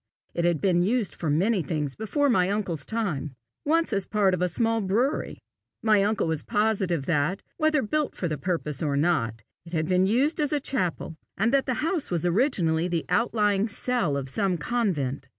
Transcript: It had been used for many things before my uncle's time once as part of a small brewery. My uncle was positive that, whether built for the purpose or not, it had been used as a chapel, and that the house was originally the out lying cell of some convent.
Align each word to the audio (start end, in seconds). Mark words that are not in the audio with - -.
It 0.33 0.45
had 0.45 0.59
been 0.59 0.81
used 0.81 1.13
for 1.13 1.29
many 1.29 1.61
things 1.61 1.93
before 1.93 2.27
my 2.27 2.49
uncle's 2.49 2.87
time 2.87 3.35
once 3.65 3.93
as 3.93 4.07
part 4.07 4.33
of 4.33 4.41
a 4.41 4.49
small 4.49 4.81
brewery. 4.81 5.37
My 5.83 6.01
uncle 6.03 6.25
was 6.25 6.41
positive 6.41 7.05
that, 7.05 7.43
whether 7.57 7.83
built 7.83 8.15
for 8.15 8.27
the 8.27 8.39
purpose 8.39 8.81
or 8.81 8.97
not, 8.97 9.43
it 9.63 9.73
had 9.73 9.87
been 9.87 10.07
used 10.07 10.41
as 10.41 10.51
a 10.51 10.59
chapel, 10.59 11.17
and 11.37 11.53
that 11.53 11.67
the 11.67 11.75
house 11.85 12.09
was 12.09 12.25
originally 12.25 12.87
the 12.87 13.05
out 13.09 13.35
lying 13.35 13.67
cell 13.67 14.17
of 14.17 14.27
some 14.27 14.57
convent. 14.57 15.29